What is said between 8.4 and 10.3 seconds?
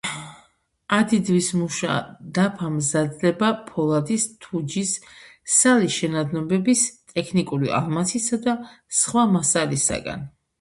და სხვა მასალისაგან.